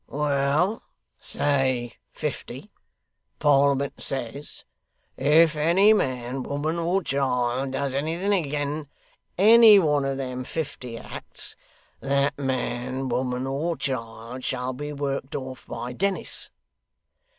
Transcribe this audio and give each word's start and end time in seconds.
'Well, 0.07 0.81
say 1.19 1.93
fifty. 2.11 2.71
Parliament 3.37 4.01
says, 4.01 4.65
"If 5.15 5.55
any 5.55 5.93
man, 5.93 6.41
woman, 6.41 6.79
or 6.79 7.03
child, 7.03 7.73
does 7.73 7.93
anything 7.93 8.33
again 8.33 8.87
any 9.37 9.77
one 9.77 10.03
of 10.03 10.17
them 10.17 10.43
fifty 10.43 10.97
acts, 10.97 11.55
that 11.99 12.35
man, 12.39 13.09
woman, 13.09 13.45
or 13.45 13.77
child, 13.77 14.43
shall 14.43 14.73
be 14.73 14.91
worked 14.91 15.35
off 15.35 15.67
by 15.67 15.93
Dennis." 15.93 16.49